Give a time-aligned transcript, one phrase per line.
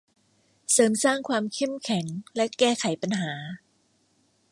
[0.71, 2.05] เสริมสร้างความเข้มแข็ง
[2.35, 3.33] และแก้ไขปัญหา